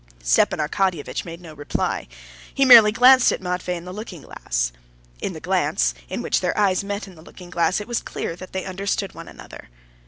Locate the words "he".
2.51-2.65